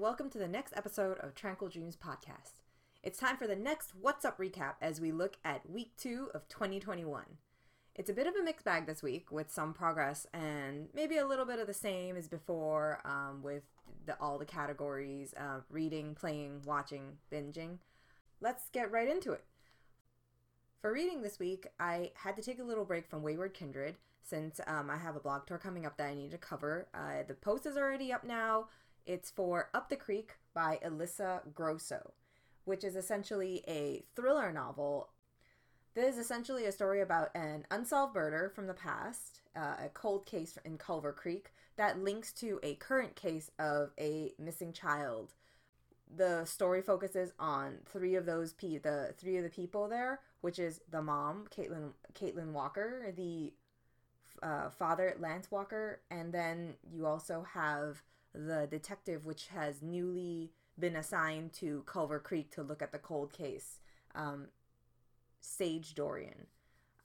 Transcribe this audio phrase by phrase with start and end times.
[0.00, 2.62] Welcome to the next episode of Tranquil Dreams Podcast.
[3.02, 6.48] It's time for the next What's Up recap as we look at week two of
[6.48, 7.22] 2021.
[7.94, 11.26] It's a bit of a mixed bag this week with some progress and maybe a
[11.26, 13.64] little bit of the same as before um, with
[14.06, 17.76] the, all the categories uh, reading, playing, watching, binging.
[18.40, 19.44] Let's get right into it.
[20.80, 24.62] For reading this week, I had to take a little break from Wayward Kindred since
[24.66, 26.88] um, I have a blog tour coming up that I need to cover.
[26.94, 28.68] Uh, the post is already up now.
[29.06, 32.12] It's for Up the Creek by Alyssa Grosso,
[32.64, 35.10] which is essentially a thriller novel.
[35.94, 40.26] This is essentially a story about an unsolved murder from the past, uh, a cold
[40.26, 45.34] case in Culver Creek that links to a current case of a missing child.
[46.14, 50.58] The story focuses on three of those pe- the three of the people there, which
[50.58, 53.52] is the mom, Caitlin Caitlin Walker, the
[54.42, 58.02] uh, father, Lance Walker, and then you also have
[58.34, 63.32] the detective, which has newly been assigned to Culver Creek to look at the cold
[63.32, 63.80] case,
[64.14, 64.48] um,
[65.40, 66.46] Sage Dorian.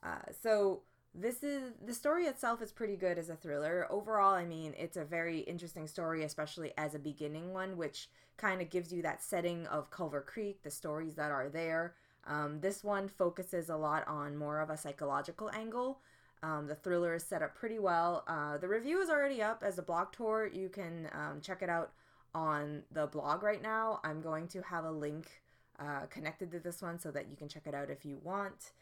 [0.04, 0.82] Uh, so
[1.14, 3.88] this is the story itself is pretty good as a thriller.
[3.90, 8.62] Overall, I mean, it's a very interesting story, especially as a beginning one, which kind
[8.62, 11.96] of gives you that setting of Culver Creek, the stories that are there.
[12.28, 16.00] Um, this one focuses a lot on more of a psychological angle.
[16.46, 18.24] Um, the thriller is set up pretty well.
[18.28, 20.48] Uh, the review is already up as a blog tour.
[20.54, 21.94] You can um, check it out
[22.36, 24.00] on the blog right now.
[24.04, 25.42] I'm going to have a link
[25.80, 28.74] uh, connected to this one so that you can check it out if you want.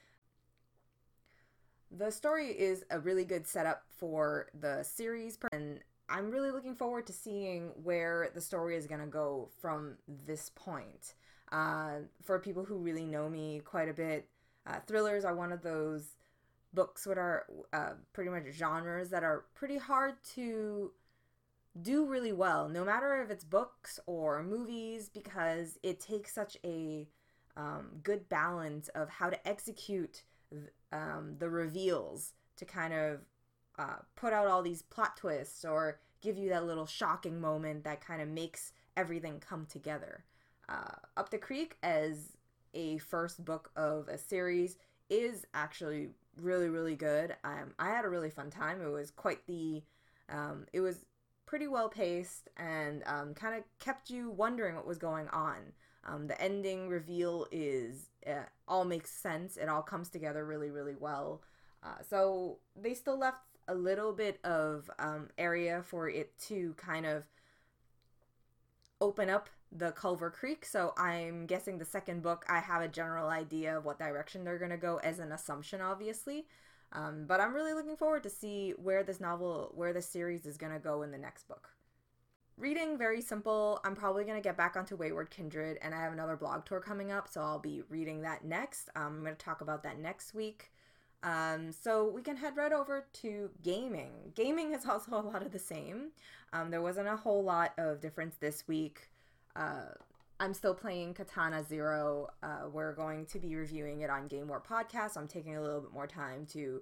[1.89, 7.07] The story is a really good setup for the series, and I'm really looking forward
[7.07, 11.13] to seeing where the story is going to go from this point.
[11.49, 14.27] Uh, for people who really know me quite a bit,
[14.67, 16.17] uh, thrillers are one of those
[16.73, 20.91] books what are uh, pretty much genres that are pretty hard to
[21.81, 27.07] do really well no matter if it's books or movies because it takes such a
[27.55, 30.23] um, good balance of how to execute
[30.91, 33.19] um, the reveals to kind of
[33.79, 38.05] uh, put out all these plot twists or give you that little shocking moment that
[38.05, 40.23] kind of makes everything come together.
[40.69, 42.37] Uh, up the creek as
[42.73, 44.77] a first book of a series
[45.09, 46.09] is actually
[46.41, 47.35] really really good.
[47.43, 48.81] Um, I had a really fun time.
[48.81, 49.83] It was quite the,
[50.29, 51.05] um, it was
[51.45, 55.57] pretty well paced and um, kind of kept you wondering what was going on.
[56.05, 59.57] Um, the ending reveal is uh, all makes sense.
[59.57, 61.41] It all comes together really really well.
[61.83, 67.05] Uh, so they still left a little bit of um, area for it to kind
[67.05, 67.25] of
[68.99, 70.65] open up the Culver Creek.
[70.65, 74.59] So I'm guessing the second book, I have a general idea of what direction they're
[74.59, 76.45] going to go as an assumption, obviously.
[76.91, 80.57] Um, but I'm really looking forward to see where this novel, where this series is
[80.57, 81.69] going to go in the next book.
[82.55, 83.79] Reading, very simple.
[83.83, 86.79] I'm probably going to get back onto Wayward Kindred, and I have another blog tour
[86.79, 88.89] coming up, so I'll be reading that next.
[88.95, 90.71] Um, I'm going to talk about that next week.
[91.23, 94.33] Um, so we can head right over to gaming.
[94.35, 96.11] Gaming is also a lot of the same.
[96.51, 99.09] Um, there wasn't a whole lot of difference this week.
[99.55, 99.93] Uh,
[100.39, 102.29] I'm still playing Katana Zero.
[102.41, 105.15] Uh, we're going to be reviewing it on Game War Podcast.
[105.15, 106.81] I'm taking a little bit more time to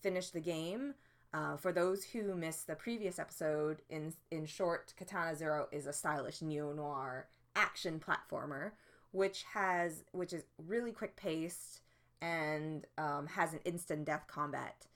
[0.00, 0.94] finish the game.
[1.32, 5.92] Uh, for those who missed the previous episode, in in short, Katana Zero is a
[5.92, 7.26] stylish neo noir
[7.56, 8.72] action platformer,
[9.10, 11.80] which has which is really quick paced
[12.22, 14.86] and um, has an instant death combat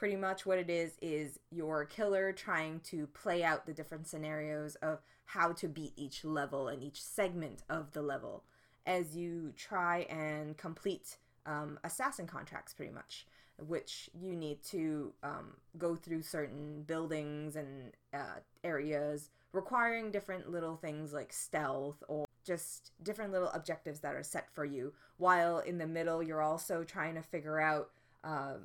[0.00, 4.74] pretty much what it is is your killer trying to play out the different scenarios
[4.76, 8.42] of how to beat each level and each segment of the level
[8.86, 13.26] as you try and complete um, assassin contracts pretty much
[13.68, 20.76] which you need to um, go through certain buildings and uh, areas requiring different little
[20.76, 25.76] things like stealth or just different little objectives that are set for you while in
[25.76, 27.90] the middle you're also trying to figure out
[28.24, 28.60] um,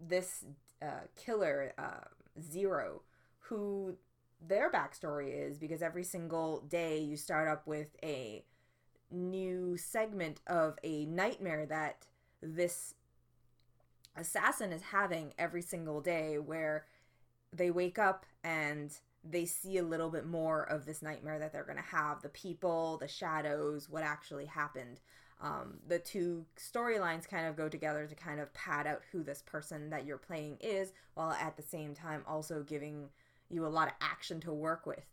[0.00, 0.44] this
[0.82, 2.08] uh, killer uh,
[2.40, 3.02] Zero,
[3.40, 3.96] who
[4.46, 8.44] their backstory is because every single day you start up with a
[9.10, 12.06] new segment of a nightmare that
[12.42, 12.94] this
[14.16, 16.86] assassin is having every single day where
[17.52, 21.64] they wake up and they see a little bit more of this nightmare that they're
[21.64, 25.00] going to have the people, the shadows, what actually happened
[25.40, 29.42] um, the two storylines kind of go together to kind of pad out who this
[29.42, 33.08] person that you're playing is, while at the same time also giving
[33.50, 35.04] you a lot of action to work with.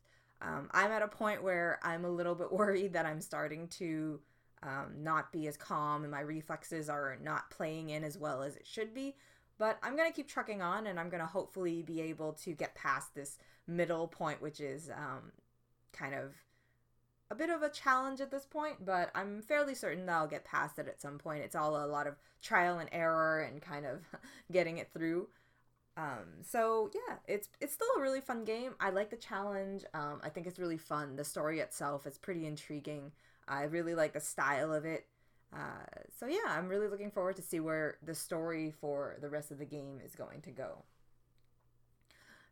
[0.41, 4.19] Um, I'm at a point where I'm a little bit worried that I'm starting to
[4.61, 8.55] um, not be as calm and my reflexes are not playing in as well as
[8.55, 9.15] it should be.
[9.57, 12.53] But I'm going to keep trucking on and I'm going to hopefully be able to
[12.53, 13.37] get past this
[13.67, 15.31] middle point, which is um,
[15.91, 16.33] kind of
[17.31, 20.45] a bit of a challenge at this point, but I'm fairly certain that I'll get
[20.45, 21.43] past it at some point.
[21.43, 24.01] It's all a lot of trial and error and kind of
[24.51, 25.27] getting it through.
[25.95, 28.73] Um, so yeah, it's it's still a really fun game.
[28.79, 29.83] I like the challenge.
[29.93, 31.15] Um, I think it's really fun.
[31.15, 33.11] The story itself is pretty intriguing.
[33.47, 35.05] I really like the style of it.
[35.53, 35.85] Uh,
[36.19, 39.59] so yeah, I'm really looking forward to see where the story for the rest of
[39.59, 40.83] the game is going to go.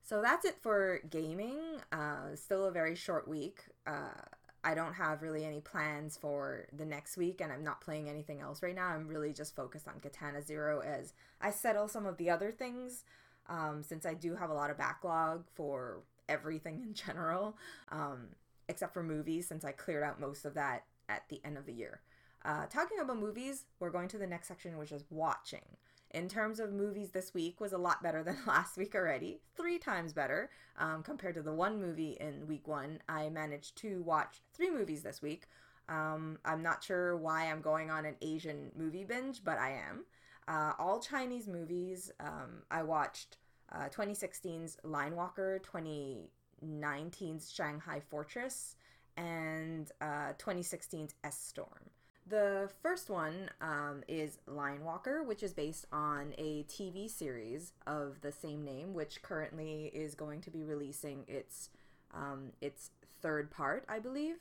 [0.04, 1.60] So that's it for gaming.
[1.92, 3.64] Uh, still a very short week.
[3.88, 4.22] Uh,
[4.64, 8.42] I don't have really any plans for the next week, and I'm not playing anything
[8.42, 8.88] else right now.
[8.88, 13.04] I'm really just focused on Katana Zero as I settle some of the other things,
[13.48, 17.58] um, since I do have a lot of backlog for everything in general,
[17.90, 18.28] um,
[18.70, 21.74] except for movies, since I cleared out most of that at the end of the
[21.74, 22.02] year.
[22.44, 25.66] Uh, talking about movies, we're going to the next section, which is watching.
[26.14, 29.40] In terms of movies, this week was a lot better than last week already.
[29.56, 33.00] Three times better um, compared to the one movie in week one.
[33.08, 35.48] I managed to watch three movies this week.
[35.88, 40.06] Um, I'm not sure why I'm going on an Asian movie binge, but I am.
[40.48, 42.12] Uh, all Chinese movies.
[42.20, 43.38] Um, I watched
[43.72, 48.76] uh, 2016's Line Walker, 2019's Shanghai Fortress,
[49.16, 51.90] and uh, 2016's S Storm.
[52.28, 58.22] The first one um, is Line Walker, which is based on a TV series of
[58.22, 61.70] the same name, which currently is going to be releasing its
[62.14, 62.92] um, its
[63.22, 64.36] third part, I believe.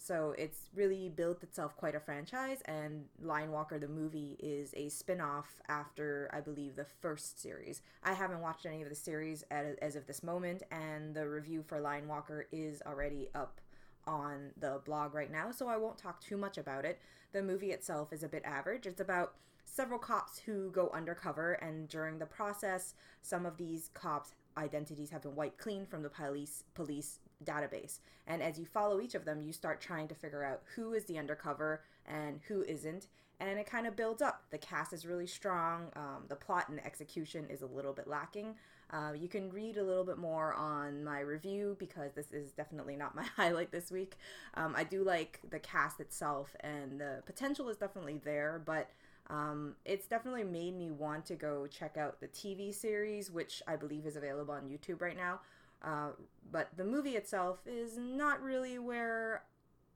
[0.00, 4.88] So it's really built itself quite a franchise, and Line Walker the movie is a
[4.88, 7.82] spin off after, I believe, the first series.
[8.04, 11.80] I haven't watched any of the series as of this moment, and the review for
[11.80, 13.60] Line Walker is already up
[14.08, 16.98] on the blog right now, so I won't talk too much about it.
[17.32, 18.86] The movie itself is a bit average.
[18.86, 19.34] It's about
[19.66, 25.22] several cops who go undercover, and during the process, some of these cops' identities have
[25.22, 28.00] been wiped clean from the police police database.
[28.26, 31.04] And as you follow each of them, you start trying to figure out who is
[31.04, 33.06] the undercover and who isn't.
[33.40, 34.42] And it kind of builds up.
[34.50, 35.92] The cast is really strong.
[35.94, 38.56] Um, the plot and the execution is a little bit lacking.
[38.90, 42.96] Uh, you can read a little bit more on my review because this is definitely
[42.96, 44.16] not my highlight this week.
[44.54, 48.90] Um, I do like the cast itself, and the potential is definitely there, but
[49.30, 53.76] um, it's definitely made me want to go check out the TV series, which I
[53.76, 55.40] believe is available on YouTube right now.
[55.82, 56.08] Uh,
[56.50, 59.42] but the movie itself is not really where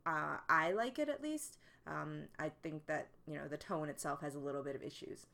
[0.07, 1.59] uh, I like it, at least.
[1.87, 5.27] Um, I think that you know the tone itself has a little bit of issues.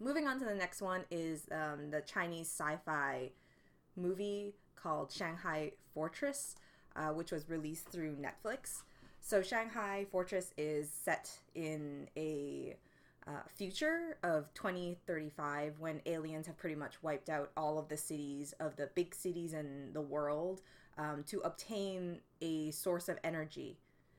[0.00, 3.30] Moving on to the next one is um, the Chinese sci-fi
[3.96, 6.54] movie called Shanghai Fortress,
[6.94, 8.82] uh, which was released through Netflix.
[9.20, 12.76] So Shanghai Fortress is set in a
[13.26, 18.54] uh, future of 2035 when aliens have pretty much wiped out all of the cities
[18.60, 20.62] of the big cities in the world
[20.96, 23.76] um, to obtain a source of energy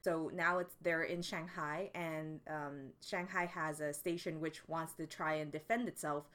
[0.09, 5.05] so now it's they're in Shanghai, and um, Shanghai has a station which wants to
[5.05, 6.27] try and defend itself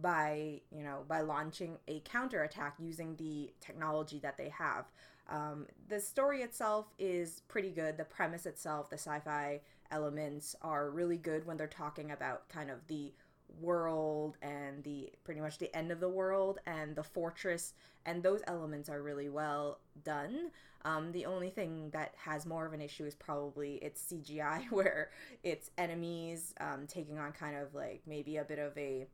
[0.00, 4.84] by you know by launching a counterattack using the technology that they have.
[5.30, 7.96] Um, the story itself is pretty good.
[7.96, 9.60] The premise itself, the sci-fi
[9.90, 13.12] elements are really good when they're talking about kind of the
[13.60, 17.74] world and the pretty much the end of the world and the fortress
[18.06, 20.50] and those elements are really well done.
[20.84, 25.10] Um, the only thing that has more of an issue is probably its cgi where
[25.44, 29.06] it's enemies um, taking on kind of like maybe a bit of a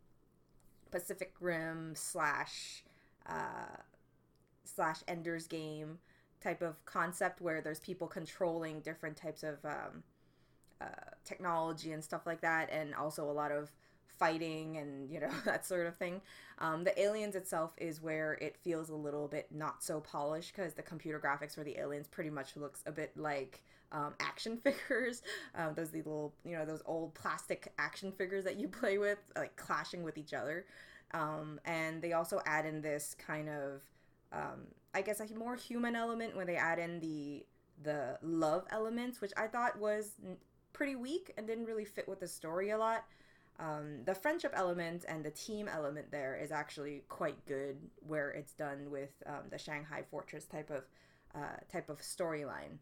[0.91, 2.85] pacific rim slash
[3.27, 3.77] uh,
[4.65, 5.99] slash ender's game
[6.41, 10.03] type of concept where there's people controlling different types of um,
[10.81, 10.87] uh,
[11.25, 13.73] technology and stuff like that and also a lot of
[14.19, 16.21] fighting and you know that sort of thing.
[16.59, 20.75] Um, the aliens itself is where it feels a little bit not so polished because
[20.75, 25.23] the computer graphics for the aliens pretty much looks a bit like um, action figures.
[25.55, 29.19] Um, those the little you know those old plastic action figures that you play with,
[29.37, 30.67] like clashing with each other.
[31.15, 33.83] Um, and they also add in this kind of
[34.33, 37.47] um, I guess a more human element when they add in the
[37.83, 40.13] the love elements, which I thought was
[40.73, 43.05] pretty weak and didn't really fit with the story a lot
[43.59, 48.53] um, the friendship element and the team element there is actually quite good where it's
[48.53, 50.85] done with um, the Shanghai Fortress type of
[51.35, 52.79] uh, type of storyline.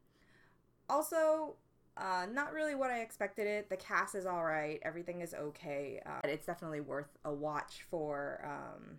[0.88, 1.56] Also,
[1.96, 3.70] uh, not really what I expected it.
[3.70, 4.78] The cast is all right.
[4.82, 6.00] Everything is okay.
[6.04, 8.98] Uh, it's definitely worth a watch for um,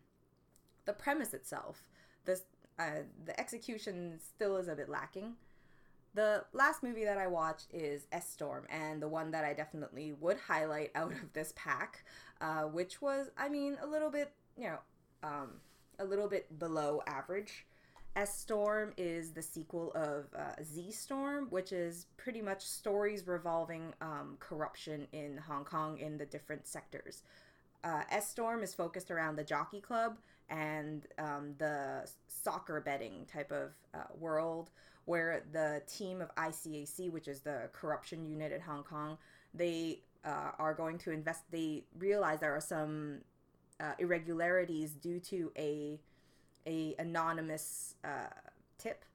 [0.85, 1.83] the premise itself.
[2.25, 2.41] This
[2.79, 5.35] uh, the execution still is a bit lacking.
[6.17, 10.13] The last movie that I watched is S Storm, and the one that I definitely
[10.13, 12.03] would highlight out of this pack,
[12.41, 14.79] uh, which was, I mean, a little bit, you know,
[15.21, 15.49] um,
[15.99, 17.67] a little bit below average.
[18.15, 23.93] S Storm is the sequel of uh, Z Storm, which is pretty much stories revolving
[24.01, 27.21] um, corruption in Hong Kong in the different sectors.
[27.83, 30.17] Uh, S Storm is focused around the jockey club
[30.49, 34.71] and um, the soccer betting type of uh, world,
[35.07, 39.17] where the team of ICAC, which is the corruption unit in Hong Kong,
[39.53, 41.43] they uh, are going to invest.
[41.49, 43.19] They realize there are some
[43.79, 45.97] uh, irregularities due to a
[46.67, 48.27] a anonymous uh,
[48.77, 49.05] tip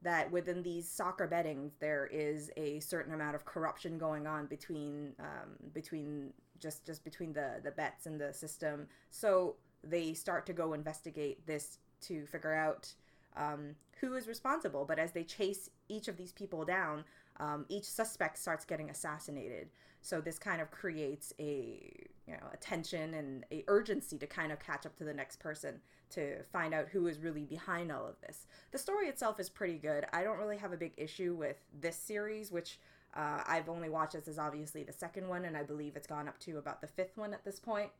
[0.00, 5.12] that within these soccer bettings there is a certain amount of corruption going on between
[5.20, 8.86] um, between just just between the the bets and the system.
[9.10, 12.94] So they start to go investigate this to figure out
[13.38, 14.84] um, who is responsible.
[14.84, 17.04] But as they chase each of these people down,
[17.38, 19.68] um, each suspect starts getting assassinated.
[20.00, 24.52] So this kind of creates a you know a tension and a urgency to kind
[24.52, 25.80] of catch up to the next person
[26.10, 28.46] to find out who is really behind all of this.
[28.70, 30.06] The story itself is pretty good.
[30.12, 32.78] I don't really have a big issue with this series, which
[33.14, 36.28] uh, I've only watched this as obviously the second one, and I believe it's gone
[36.28, 37.90] up to about the fifth one at this point.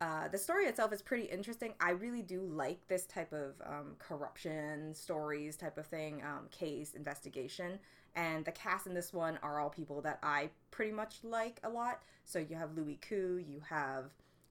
[0.00, 1.74] Uh, the story itself is pretty interesting.
[1.78, 6.94] I really do like this type of um, corruption stories, type of thing, um, case
[6.94, 7.78] investigation.
[8.16, 11.68] And the cast in this one are all people that I pretty much like a
[11.68, 12.02] lot.
[12.24, 14.06] So you have Louis Koo, you have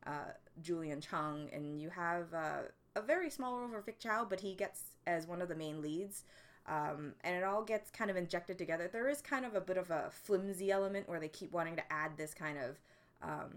[0.05, 2.61] uh, Julian Cheung, and you have uh,
[2.95, 5.81] a very small role for Vic Chow, but he gets as one of the main
[5.81, 6.25] leads.
[6.67, 8.87] Um, and it all gets kind of injected together.
[8.91, 11.91] There is kind of a bit of a flimsy element where they keep wanting to
[11.91, 12.79] add this kind of
[13.23, 13.55] um,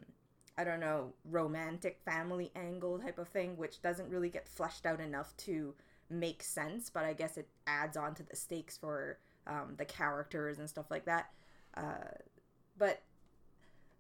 [0.59, 5.01] I don't know, romantic family angle type of thing, which doesn't really get fleshed out
[5.01, 5.75] enough to
[6.11, 10.59] make sense, but I guess it adds on to the stakes for um, the characters
[10.59, 11.31] and stuff like that.
[11.75, 12.11] Uh,
[12.77, 13.03] but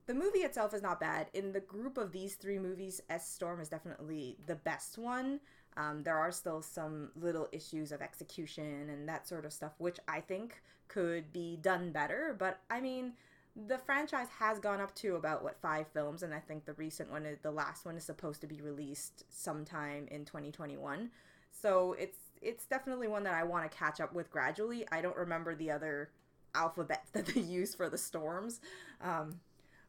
[0.07, 1.29] the movie itself is not bad.
[1.33, 5.41] In the group of these three movies, S Storm is definitely the best one.
[5.77, 9.99] Um, there are still some little issues of execution and that sort of stuff, which
[10.07, 12.37] I think could be done better.
[12.39, 13.15] But I mean,
[13.55, 17.11] the franchise has gone up to about what five films and i think the recent
[17.11, 21.11] one the last one is supposed to be released sometime in 2021
[21.51, 24.87] so it's it's definitely one that i want to catch up with gradually.
[24.91, 26.11] I don't remember the other
[26.55, 28.61] alphabets that they use for the storms
[29.03, 29.35] um,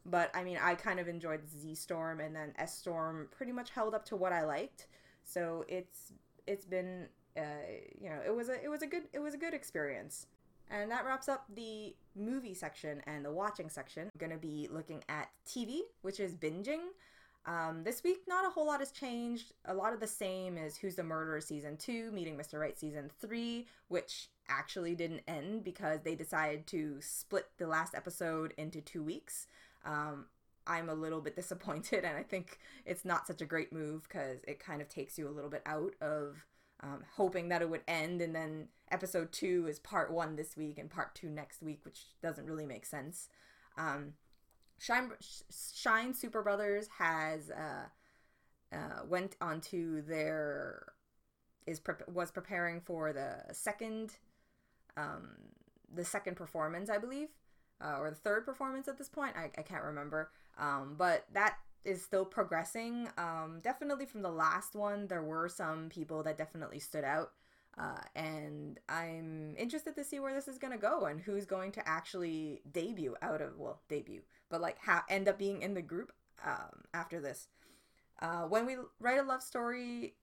[0.05, 3.69] but i mean i kind of enjoyed z storm and then s storm pretty much
[3.69, 4.87] held up to what i liked.
[5.23, 6.11] So it's
[6.47, 7.41] it's been uh,
[7.99, 10.27] you know it was a it was a good it was a good experience
[10.73, 14.03] and that wraps up the movie section and the watching section.
[14.03, 16.79] I'm going to be looking at TV, which is binging.
[17.45, 19.53] Um, this week, not a whole lot has changed.
[19.65, 22.59] A lot of the same as Who's the Murderer season two, Meeting Mr.
[22.59, 28.53] Right season three, which actually didn't end because they decided to split the last episode
[28.57, 29.47] into two weeks.
[29.85, 30.25] Um,
[30.65, 34.39] I'm a little bit disappointed, and I think it's not such a great move because
[34.47, 36.45] it kind of takes you a little bit out of
[36.83, 38.21] um, hoping that it would end.
[38.21, 42.05] And then episode two is part one this week and part two next week which
[42.21, 43.29] doesn't really make sense.
[43.77, 44.13] Um,
[44.77, 45.11] shine
[45.73, 50.93] shine super brothers has uh, uh, went onto their
[51.65, 54.17] is pre- was preparing for the second
[54.97, 55.29] um,
[55.91, 57.29] the second performance i believe
[57.83, 59.35] uh, or the third performance at this point.
[59.35, 60.31] I, I can't remember.
[60.57, 63.09] Um, but that is still progressing.
[63.17, 67.31] Um, definitely from the last one, there were some people that definitely stood out.
[67.77, 71.71] Uh, and I'm interested to see where this is going to go and who's going
[71.71, 75.81] to actually debut out of, well, debut, but like ha- end up being in the
[75.81, 76.11] group
[76.45, 77.47] um, after this.
[78.21, 80.13] Uh, when we write a love story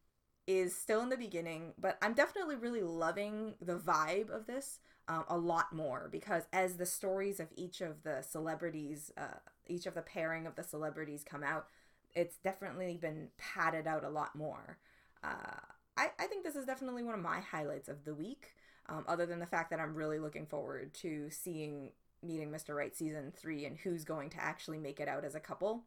[0.47, 5.25] is still in the beginning, but I'm definitely really loving the vibe of this um,
[5.28, 9.38] a lot more because as the stories of each of the celebrities uh,
[9.71, 11.66] each of the pairing of the celebrities come out,
[12.14, 14.78] it's definitely been padded out a lot more.
[15.23, 15.61] Uh,
[15.97, 18.54] I, I think this is definitely one of my highlights of the week,
[18.88, 21.90] um, other than the fact that I'm really looking forward to seeing
[22.23, 22.75] Meeting Mr.
[22.75, 25.85] Right season three and who's going to actually make it out as a couple.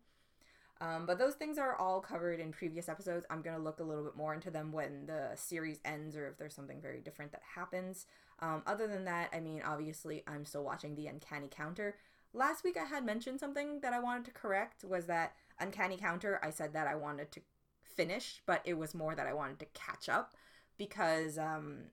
[0.81, 3.25] Um, but those things are all covered in previous episodes.
[3.29, 6.27] I'm going to look a little bit more into them when the series ends or
[6.27, 8.05] if there's something very different that happens.
[8.43, 11.95] Um, other than that, I mean, obviously, I'm still watching The Uncanny Counter.
[12.33, 16.41] Last week I had mentioned something that I wanted to correct was that Uncanny Counter,
[16.43, 17.41] I said that I wanted to
[17.83, 20.33] finish, but it was more that I wanted to catch up
[20.77, 21.85] because um,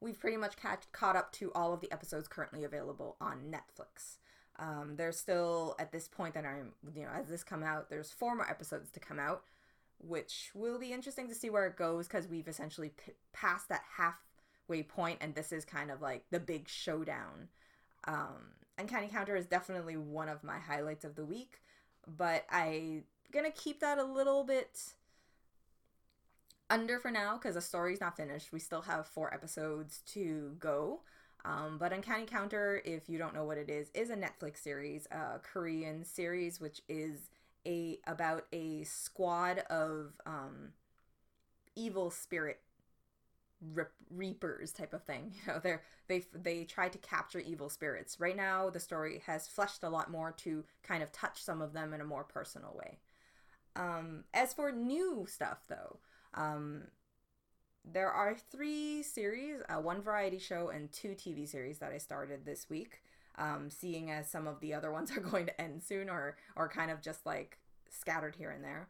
[0.00, 4.18] we've pretty much catch, caught up to all of the episodes currently available on Netflix.
[4.58, 8.10] Um, there's still at this point that I'm, you know, as this come out, there's
[8.10, 9.44] four more episodes to come out,
[10.00, 13.84] which will be interesting to see where it goes because we've essentially p- passed that
[13.96, 14.29] halfway
[14.82, 17.48] point, and this is kind of like the big showdown.
[18.04, 21.60] Um, Uncanny Counter is definitely one of my highlights of the week,
[22.06, 24.94] but I gonna keep that a little bit
[26.70, 28.52] under for now because the story's not finished.
[28.52, 31.00] We still have four episodes to go.
[31.44, 35.06] Um, but Uncanny Counter, if you don't know what it is, is a Netflix series,
[35.10, 37.30] a Korean series, which is
[37.66, 40.72] a about a squad of um,
[41.76, 42.60] evil spirit
[44.10, 45.32] reapers type of thing.
[45.46, 48.18] You know, they're they they try to capture evil spirits.
[48.20, 51.72] Right now, the story has fleshed a lot more to kind of touch some of
[51.72, 52.98] them in a more personal way.
[53.76, 55.98] Um, as for new stuff, though,
[56.34, 56.82] um,
[57.84, 62.44] there are three series, uh, one variety show, and two TV series that I started
[62.44, 63.02] this week.
[63.38, 66.68] Um, seeing as some of the other ones are going to end soon, or or
[66.68, 68.88] kind of just like scattered here and there.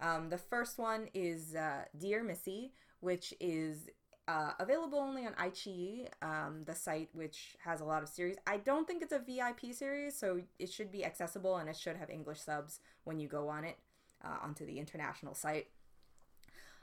[0.00, 3.88] Um, the first one is uh, Dear Missy, which is
[4.26, 8.36] uh, available only on iQIYI, um, the site which has a lot of series.
[8.46, 11.96] I don't think it's a VIP series, so it should be accessible and it should
[11.96, 13.76] have English subs when you go on it
[14.24, 15.66] uh, onto the international site.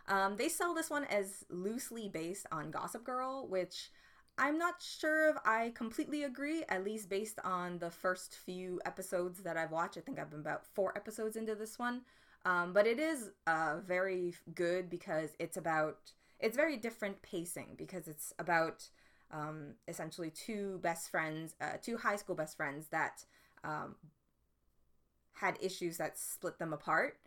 [0.08, 3.90] Um, they sell this one as loosely based on Gossip Girl, which
[4.38, 9.44] I'm not sure if I completely agree, at least based on the first few episodes
[9.44, 9.98] that I've watched.
[9.98, 12.02] I think I've been about four episodes into this one.
[12.44, 18.08] Um, but it is uh, very good because it's about it's very different pacing because
[18.08, 18.88] it's about
[19.32, 23.24] um, essentially two best friends, uh, two high school best friends that
[23.64, 23.96] um,
[25.34, 27.18] had issues that split them apart,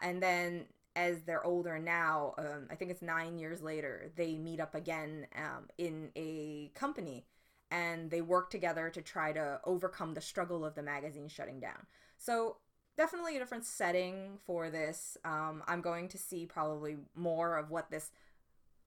[0.00, 4.60] and then as they're older now, um, I think it's nine years later, they meet
[4.60, 7.24] up again um, in a company
[7.70, 11.86] and they work together to try to overcome the struggle of the magazine shutting down.
[12.18, 12.58] So
[12.98, 15.16] definitely a different setting for this.
[15.24, 18.10] Um, I'm going to see probably more of what this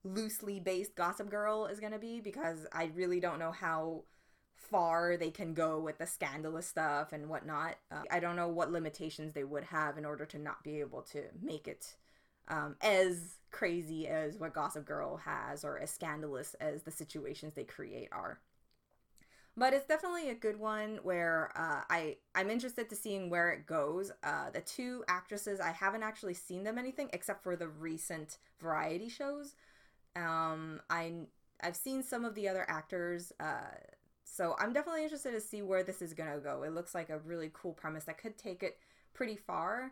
[0.05, 4.03] loosely based Gossip Girl is going to be because I really don't know how
[4.55, 7.75] far they can go with the scandalous stuff and whatnot.
[7.91, 11.01] Uh, I don't know what limitations they would have in order to not be able
[11.13, 11.95] to make it
[12.47, 17.63] um, as crazy as what Gossip Girl has or as scandalous as the situations they
[17.63, 18.39] create are.
[19.57, 23.65] But it's definitely a good one where uh, I I'm interested to seeing where it
[23.65, 24.11] goes.
[24.21, 29.07] Uh, the two actresses I haven't actually seen them anything except for the recent variety
[29.07, 29.55] shows.
[30.15, 31.13] Um, I
[31.61, 33.31] I've seen some of the other actors.
[33.39, 33.75] Uh,
[34.23, 36.63] so I'm definitely interested to see where this is gonna go.
[36.63, 38.77] It looks like a really cool premise that could take it
[39.13, 39.91] pretty far.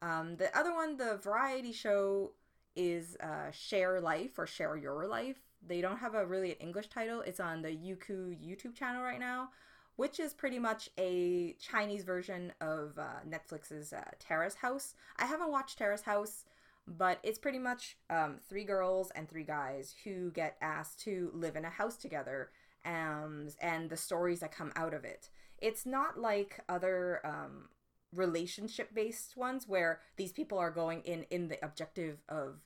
[0.00, 2.32] Um, the other one, the variety show,
[2.74, 5.38] is uh, Share Life or Share Your Life.
[5.66, 7.20] They don't have a really English title.
[7.20, 9.50] It's on the Youku YouTube channel right now,
[9.96, 14.94] which is pretty much a Chinese version of uh, Netflix's uh, Terrace House.
[15.18, 16.44] I haven't watched Terrace House,
[16.86, 21.56] but it's pretty much um, three girls and three guys who get asked to live
[21.56, 22.50] in a house together
[22.84, 25.30] um, and the stories that come out of it.
[25.58, 27.68] It's not like other um,
[28.14, 32.56] relationship based ones where these people are going in in the objective of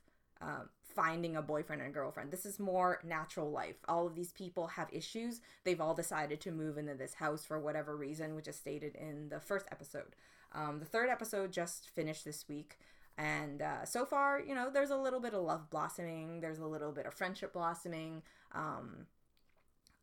[0.41, 2.31] um, finding a boyfriend and girlfriend.
[2.31, 3.75] This is more natural life.
[3.87, 5.41] All of these people have issues.
[5.63, 9.29] They've all decided to move into this house for whatever reason, which is stated in
[9.29, 10.15] the first episode.
[10.53, 12.79] Um, the third episode just finished this week.
[13.17, 16.65] And uh, so far, you know, there's a little bit of love blossoming, there's a
[16.65, 18.21] little bit of friendship blossoming.
[18.53, 19.07] Um,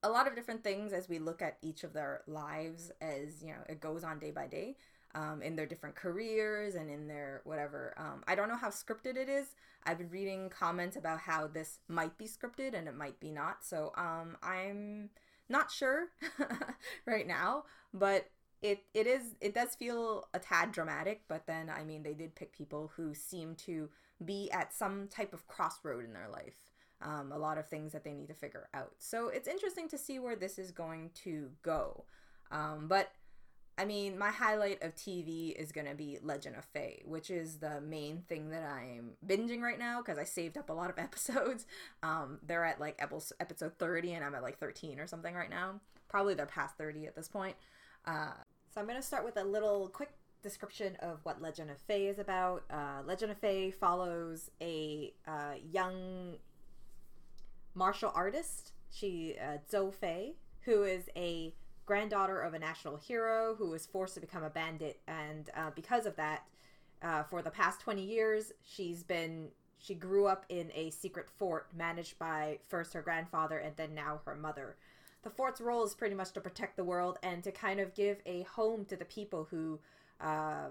[0.03, 3.48] a lot of different things as we look at each of their lives as you
[3.48, 4.77] know it goes on day by day
[5.14, 7.94] um, in their different careers and in their whatever.
[7.96, 9.55] Um, I don't know how scripted it is.
[9.85, 13.64] I've been reading comments about how this might be scripted and it might be not.
[13.64, 15.11] So um, I'm
[15.48, 16.09] not sure
[17.07, 18.29] right now, but
[18.64, 21.22] it it is it does feel a tad dramatic.
[21.29, 23.90] But then I mean they did pick people who seem to
[24.24, 26.72] be at some type of crossroad in their life.
[27.03, 28.92] Um, a lot of things that they need to figure out.
[28.98, 32.05] So it's interesting to see where this is going to go.
[32.50, 33.12] Um, but
[33.77, 37.59] I mean, my highlight of TV is going to be Legend of Fei, which is
[37.59, 40.98] the main thing that I'm binging right now because I saved up a lot of
[40.98, 41.66] episodes.
[42.03, 45.81] Um, they're at like episode 30 and I'm at like 13 or something right now.
[46.09, 47.57] Probably they're past 30 at this point.
[48.07, 48.33] Uh,
[48.74, 50.10] so I'm going to start with a little quick
[50.42, 52.64] description of what Legend of Fei is about.
[52.68, 56.34] Uh, Legend of Fei follows a uh, young
[57.74, 61.54] martial artist, she uh, Zhou Fei, who is a
[61.87, 66.04] granddaughter of a national hero who was forced to become a bandit, and uh, because
[66.04, 66.42] of that,
[67.00, 71.68] uh, for the past 20 years, she's been she grew up in a secret fort
[71.76, 74.76] managed by first her grandfather and then now her mother.
[75.24, 78.18] The fort's role is pretty much to protect the world and to kind of give
[78.26, 79.80] a home to the people who,
[80.20, 80.66] uh,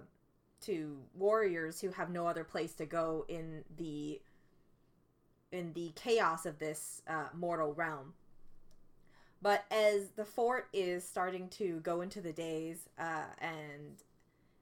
[0.61, 4.21] to warriors who have no other place to go in the
[5.51, 8.13] in the chaos of this uh, mortal realm.
[9.41, 14.03] But as the fort is starting to go into the days uh, and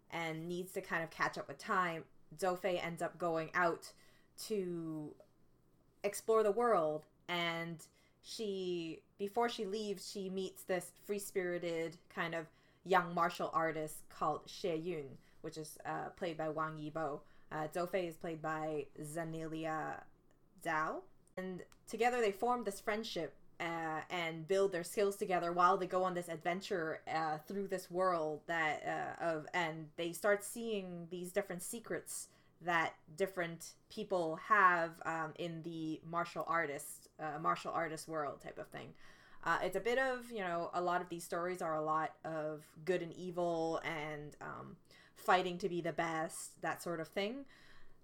[0.09, 2.05] and needs to kind of catch up with time,
[2.37, 3.91] Zhou Fei ends up going out
[4.47, 5.13] to
[6.03, 7.77] explore the world and
[8.23, 12.47] she before she leaves she meets this free-spirited kind of
[12.85, 17.19] young martial artist called Xie Yun which is uh, played by Wang Yibo.
[17.51, 20.01] Uh, Zhou Fei is played by Zanilia
[20.65, 21.01] Zhao.
[21.37, 26.03] And together they form this friendship uh, and build their skills together while they go
[26.03, 28.81] on this adventure uh, through this world that
[29.21, 32.29] uh, of and they start seeing these different secrets
[32.63, 38.67] that different people have um, in the martial artist uh, martial artist world type of
[38.67, 38.89] thing.
[39.43, 42.13] Uh, it's a bit of you know a lot of these stories are a lot
[42.23, 44.75] of good and evil and um,
[45.15, 47.45] fighting to be the best that sort of thing.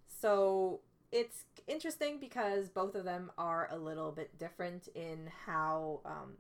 [0.08, 0.80] So
[1.12, 6.34] it's interesting because both of them are a little bit different in how um,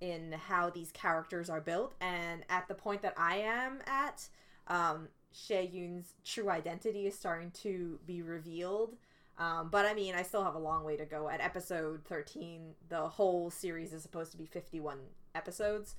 [0.00, 4.28] in how these characters are built and at the point that i am at
[4.66, 8.96] um, Xie Yun's true identity is starting to be revealed.
[9.38, 11.28] Um, but I mean, I still have a long way to go.
[11.28, 14.98] At episode 13, the whole series is supposed to be 51
[15.34, 15.96] episodes.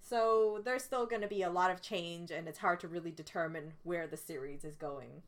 [0.00, 3.10] So there's still going to be a lot of change, and it's hard to really
[3.10, 5.22] determine where the series is going.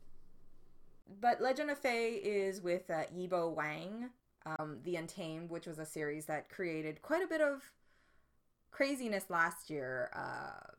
[1.21, 4.09] But Legend of Fei is with uh, Yibo Wang,
[4.45, 7.71] um, The Untamed, which was a series that created quite a bit of
[8.71, 10.09] craziness last year.
[10.15, 10.71] Uh,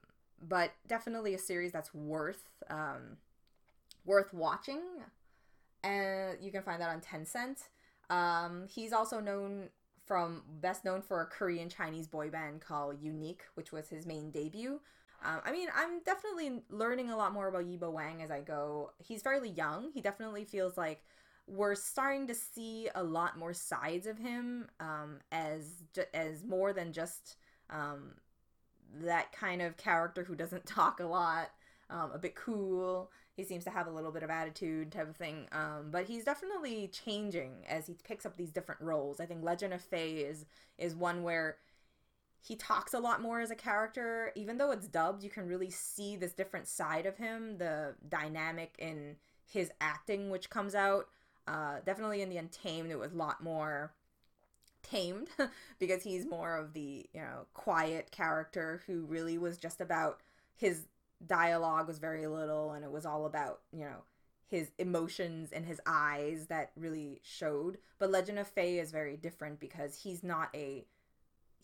[0.49, 3.19] but definitely a series that's worth um,
[4.05, 4.83] worth watching.
[5.83, 7.69] And you can find that on Tencent.
[8.11, 9.69] Um, he's also known
[10.07, 14.31] from best known for a Korean Chinese boy band called UNIQ, which was his main
[14.31, 14.81] debut.
[15.25, 18.91] Um, I mean, I'm definitely learning a lot more about Yibo Wang as I go.
[18.99, 19.91] He's fairly young.
[19.93, 21.03] He definitely feels like
[21.47, 26.93] we're starting to see a lot more sides of him um, as as more than
[26.93, 27.37] just
[27.71, 28.13] um,
[29.03, 31.51] that kind of character who doesn't talk a lot,
[31.91, 33.11] um, a bit cool.
[33.37, 35.49] He seems to have a little bit of attitude type of thing.
[35.51, 39.21] Um, but he's definitely changing as he picks up these different roles.
[39.21, 40.47] I think Legend of Fei is
[40.79, 41.57] is one where
[42.41, 44.31] he talks a lot more as a character.
[44.35, 48.75] Even though it's dubbed, you can really see this different side of him, the dynamic
[48.79, 51.09] in his acting, which comes out.
[51.47, 53.93] Uh, definitely in the Untamed, it was a lot more
[54.85, 55.29] tamed
[55.79, 60.20] because he's more of the you know quiet character who really was just about
[60.57, 60.87] his
[61.27, 64.05] dialogue was very little and it was all about you know
[64.47, 67.79] his emotions and his eyes that really showed.
[67.99, 70.85] But legend of fei is very different because he's not a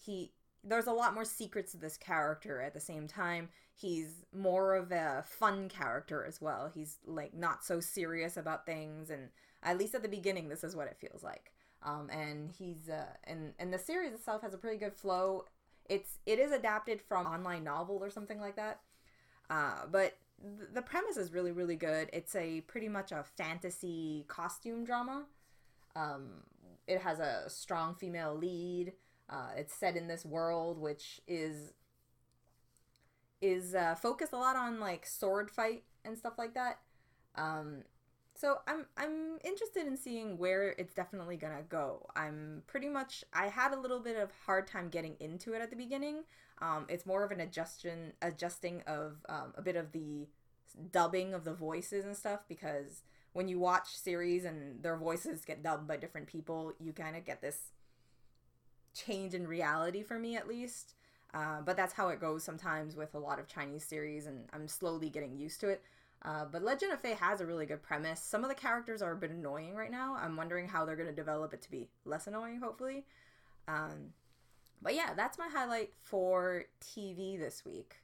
[0.04, 3.48] he there's a lot more secrets to this character at the same time.
[3.74, 6.70] He's more of a fun character as well.
[6.74, 9.28] He's like not so serious about things and
[9.62, 11.52] at least at the beginning this is what it feels like
[11.82, 15.46] um, and he's uh, and and the series itself has a pretty good flow.
[15.88, 18.80] It's it is adapted from online novel or something like that,
[19.48, 22.10] uh, but th- the premise is really really good.
[22.12, 25.24] It's a pretty much a fantasy costume drama.
[25.96, 26.44] Um,
[26.86, 28.92] it has a strong female lead.
[29.28, 31.72] Uh, it's set in this world which is
[33.40, 36.78] is uh, focused a lot on like sword fight and stuff like that.
[37.36, 37.84] Um,
[38.40, 42.06] so I'm I'm interested in seeing where it's definitely gonna go.
[42.16, 45.68] I'm pretty much I had a little bit of hard time getting into it at
[45.68, 46.24] the beginning.
[46.62, 50.28] Um, it's more of an adjustion adjusting of um, a bit of the
[50.90, 55.62] dubbing of the voices and stuff because when you watch series and their voices get
[55.62, 57.72] dubbed by different people, you kind of get this
[58.94, 60.94] change in reality for me at least.
[61.32, 64.66] Uh, but that's how it goes sometimes with a lot of Chinese series, and I'm
[64.66, 65.82] slowly getting used to it.
[66.22, 68.20] Uh, but Legend of Fei has a really good premise.
[68.20, 70.16] Some of the characters are a bit annoying right now.
[70.20, 73.04] I'm wondering how they're going to develop it to be less annoying, hopefully.
[73.66, 74.12] Um,
[74.82, 77.96] but yeah, that's my highlight for TV this week.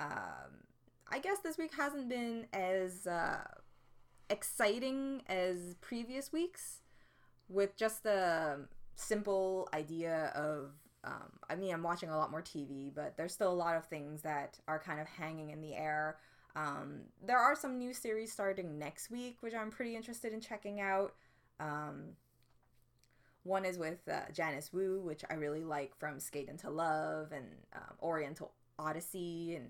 [0.00, 0.64] Um,
[1.10, 3.44] I guess this week hasn't been as uh,
[4.28, 6.80] exciting as previous weeks
[7.48, 10.72] with just the simple idea of.
[11.04, 13.84] Um, I mean, I'm watching a lot more TV, but there's still a lot of
[13.84, 16.16] things that are kind of hanging in the air.
[16.56, 20.80] Um, there are some new series starting next week, which I'm pretty interested in checking
[20.80, 21.14] out.
[21.60, 22.16] Um,
[23.44, 27.46] one is with uh, Janice Wu, which I really like from Skate into Love and
[27.74, 29.68] um, Oriental Odyssey and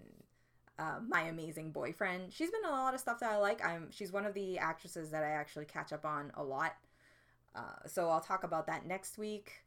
[0.79, 2.33] uh, My Amazing Boyfriend.
[2.33, 3.65] She's been in a lot of stuff that I like.
[3.67, 6.77] I'm she's one of the actresses that I actually catch up on a lot.
[7.55, 9.65] Uh, so I'll talk about that next week,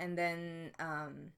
[0.00, 1.32] and then um,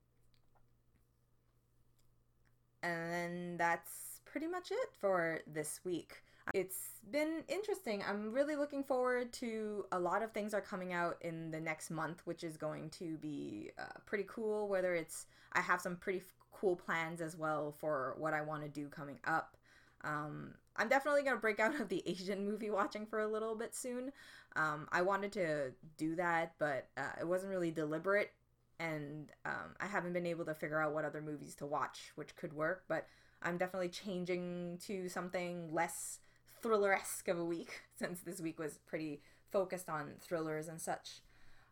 [2.83, 6.25] and then that's pretty much it for this week.
[6.55, 8.03] It's been interesting.
[8.03, 11.89] I'm really looking forward to a lot of things are coming out in the next
[11.89, 14.67] month, which is going to be uh, pretty cool.
[14.67, 18.65] Whether it's, I have some pretty f- cool plans as well for what I want
[18.65, 19.57] to do coming up.
[20.03, 23.73] Um, I'm definitely gonna break out of the Asian movie watching for a little bit
[23.73, 24.11] soon.
[24.57, 28.33] Um, I wanted to do that, but uh, it wasn't really deliberate,
[28.81, 32.35] and um, I haven't been able to figure out what other movies to watch, which
[32.35, 32.83] could work.
[32.89, 33.07] But
[33.45, 36.21] I'm definitely changing to something less
[36.63, 39.21] thriller esque of a week since this week was pretty
[39.53, 41.21] focused on thrillers and such.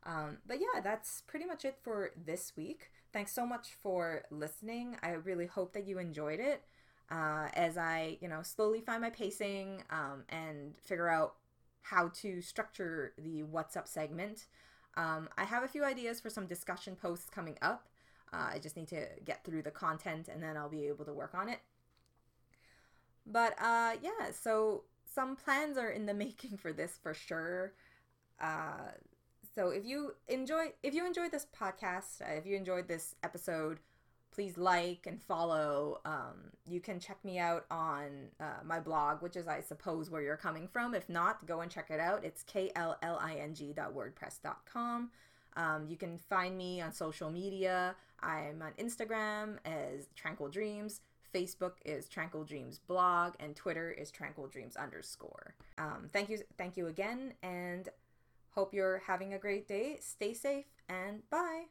[0.05, 2.91] Um, but yeah, that's pretty much it for this week.
[3.13, 4.97] Thanks so much for listening.
[5.03, 6.63] I really hope that you enjoyed it.
[7.11, 11.35] Uh, as I, you know, slowly find my pacing um, and figure out
[11.83, 14.47] how to structure the What's Up segment.
[14.97, 17.89] Um, I have a few ideas for some discussion posts coming up.
[18.33, 21.13] Uh, I just need to get through the content and then I'll be able to
[21.13, 21.61] work on it.
[23.27, 27.75] But uh, yeah, so some plans are in the making for this for sure.
[28.41, 28.93] Uh,
[29.55, 33.79] so if you enjoy if you enjoyed this podcast, uh, if you enjoyed this episode,
[34.33, 36.01] please like and follow.
[36.05, 40.23] Um, you can check me out on uh, my blog, which is, I suppose, where
[40.23, 40.93] you're coming from.
[40.95, 42.25] If not, go and check it out.
[42.25, 45.11] It's kling.wordpress.com.
[45.55, 47.95] Um, you can find me on social media.
[48.23, 51.01] I'm on Instagram as Tranquil Dreams.
[51.35, 55.55] Facebook is Tranquil Dreams blog, and Twitter is Tranquil Dreams underscore.
[55.79, 57.89] Um, thank you, thank you again, and
[58.51, 59.99] hope you're having a great day.
[60.01, 61.65] Stay safe, and bye.